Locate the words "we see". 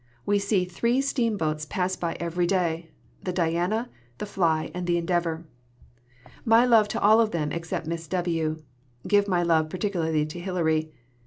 0.25-0.65